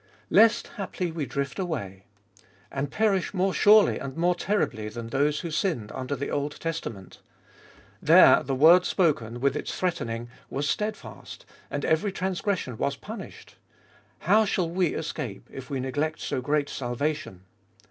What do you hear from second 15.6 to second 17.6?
we neglect so great salvation